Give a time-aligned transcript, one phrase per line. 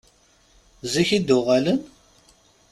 [0.91, 1.79] Zik i d-uɣalen?